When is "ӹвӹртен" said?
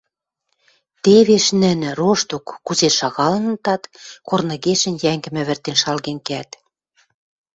5.41-5.75